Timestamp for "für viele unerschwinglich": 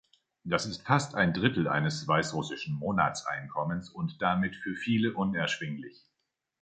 4.55-6.07